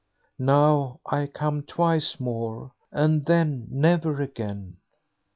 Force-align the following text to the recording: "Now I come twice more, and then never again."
"Now 0.39 0.99
I 1.05 1.27
come 1.27 1.61
twice 1.61 2.19
more, 2.19 2.71
and 2.91 3.23
then 3.27 3.67
never 3.69 4.19
again." 4.19 4.77